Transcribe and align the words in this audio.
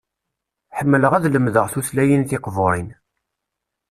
Ḥemmleɣ 0.77 1.11
ad 1.13 1.25
lemdeɣ 1.33 1.65
tutlayin 1.73 2.23
tiqbuṛin. 2.29 2.89